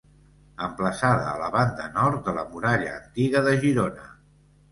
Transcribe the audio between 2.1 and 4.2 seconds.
de la muralla antiga de Girona.